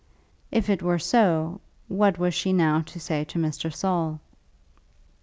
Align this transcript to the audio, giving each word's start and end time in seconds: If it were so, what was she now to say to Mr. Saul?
If 0.49 0.67
it 0.67 0.81
were 0.81 0.97
so, 0.97 1.61
what 1.87 2.17
was 2.17 2.33
she 2.33 2.53
now 2.53 2.81
to 2.87 2.99
say 2.99 3.23
to 3.25 3.37
Mr. 3.37 3.71
Saul? 3.71 4.19